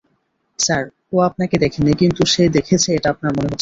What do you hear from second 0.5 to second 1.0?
sir,